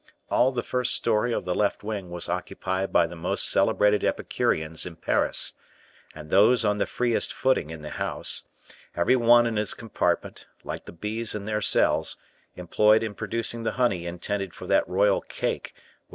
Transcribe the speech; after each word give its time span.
All 0.31 0.51
the 0.51 0.63
first 0.63 0.95
story 0.95 1.31
of 1.31 1.45
the 1.45 1.53
left 1.53 1.83
wing 1.83 2.09
was 2.09 2.27
occupied 2.27 2.91
by 2.91 3.05
the 3.05 3.15
most 3.15 3.47
celebrated 3.51 4.03
Epicureans 4.03 4.83
in 4.87 4.95
Paris, 4.95 5.53
and 6.15 6.31
those 6.31 6.65
on 6.65 6.79
the 6.79 6.87
freest 6.87 7.31
footing 7.31 7.69
in 7.69 7.81
the 7.83 7.91
house 7.91 8.45
every 8.95 9.15
one 9.15 9.45
in 9.45 9.57
his 9.57 9.75
compartment, 9.75 10.47
like 10.63 10.85
the 10.85 10.91
bees 10.91 11.35
in 11.35 11.45
their 11.45 11.61
cells, 11.61 12.17
employed 12.55 13.03
in 13.03 13.13
producing 13.13 13.61
the 13.61 13.73
honey 13.73 14.07
intended 14.07 14.55
for 14.55 14.65
that 14.65 14.89
royal 14.89 15.21
cake 15.21 15.71
which 15.75 15.79
M. 15.79 16.09